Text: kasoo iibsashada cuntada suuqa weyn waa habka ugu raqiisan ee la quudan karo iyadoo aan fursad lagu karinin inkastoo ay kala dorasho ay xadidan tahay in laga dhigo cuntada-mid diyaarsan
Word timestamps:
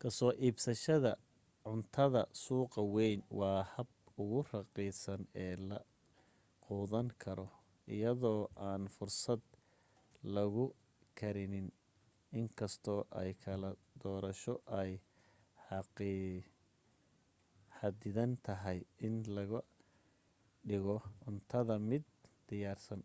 kasoo 0.00 0.30
iibsashada 0.46 1.10
cuntada 1.64 2.20
suuqa 2.42 2.80
weyn 2.94 3.20
waa 3.38 3.60
habka 3.74 4.10
ugu 4.24 4.40
raqiisan 4.52 5.22
ee 5.44 5.54
la 5.68 5.78
quudan 6.64 7.08
karo 7.22 7.46
iyadoo 7.96 8.40
aan 8.68 8.82
fursad 8.96 9.42
lagu 10.34 10.64
karinin 11.18 11.68
inkastoo 12.40 13.00
ay 13.20 13.30
kala 13.44 13.70
dorasho 14.02 14.54
ay 14.80 14.90
xadidan 17.78 18.32
tahay 18.46 18.78
in 19.06 19.14
laga 19.36 19.60
dhigo 20.68 20.96
cuntada-mid 21.22 22.04
diyaarsan 22.48 23.00